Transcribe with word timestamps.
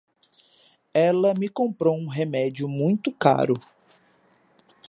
Ela 0.95 1.35
me 1.35 1.47
comprou 1.47 1.95
um 1.95 2.07
remédio 2.07 2.67
muito 2.67 3.11
caro. 3.11 3.53